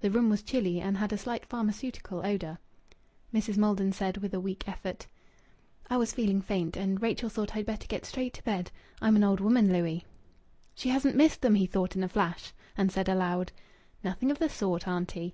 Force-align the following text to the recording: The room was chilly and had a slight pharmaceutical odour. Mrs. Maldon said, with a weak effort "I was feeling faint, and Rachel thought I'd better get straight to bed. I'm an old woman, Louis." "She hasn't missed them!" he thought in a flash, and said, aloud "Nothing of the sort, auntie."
The 0.00 0.10
room 0.10 0.28
was 0.28 0.42
chilly 0.42 0.82
and 0.82 0.98
had 0.98 1.14
a 1.14 1.16
slight 1.16 1.46
pharmaceutical 1.46 2.26
odour. 2.26 2.58
Mrs. 3.32 3.56
Maldon 3.56 3.90
said, 3.90 4.18
with 4.18 4.34
a 4.34 4.38
weak 4.38 4.68
effort 4.68 5.06
"I 5.88 5.96
was 5.96 6.12
feeling 6.12 6.42
faint, 6.42 6.76
and 6.76 7.00
Rachel 7.00 7.30
thought 7.30 7.56
I'd 7.56 7.64
better 7.64 7.86
get 7.86 8.04
straight 8.04 8.34
to 8.34 8.44
bed. 8.44 8.70
I'm 9.00 9.16
an 9.16 9.24
old 9.24 9.40
woman, 9.40 9.72
Louis." 9.72 10.04
"She 10.74 10.90
hasn't 10.90 11.16
missed 11.16 11.40
them!" 11.40 11.54
he 11.54 11.64
thought 11.64 11.96
in 11.96 12.04
a 12.04 12.08
flash, 12.10 12.52
and 12.76 12.92
said, 12.92 13.08
aloud 13.08 13.50
"Nothing 14.04 14.30
of 14.30 14.38
the 14.38 14.50
sort, 14.50 14.86
auntie." 14.86 15.32